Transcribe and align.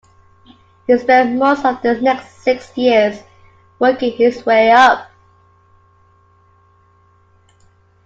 He 0.87 0.97
spent 0.97 1.37
most 1.37 1.63
of 1.63 1.79
the 1.83 1.93
next 2.01 2.41
six 2.41 2.75
years 2.75 3.21
working 3.79 4.13
his 4.17 4.43
way 4.43 4.71
up. 4.71 5.11